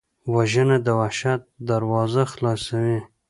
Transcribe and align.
وژنه 0.33 0.77
د 0.85 0.87
وحشت 0.99 1.41
دروازه 1.69 2.23
خلاصوي 2.33 2.99